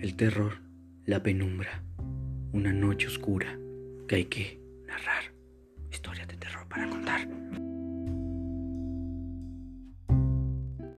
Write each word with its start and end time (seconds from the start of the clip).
el 0.00 0.14
terror, 0.14 0.60
la 1.04 1.22
penumbra, 1.22 1.82
una 2.52 2.72
noche 2.72 3.06
oscura 3.06 3.58
que 4.06 4.16
hay 4.16 4.24
que 4.26 4.60
narrar. 4.86 5.32
Historias 5.90 6.28
de 6.28 6.36
terror 6.36 6.68
para 6.68 6.88
contar. 6.88 7.26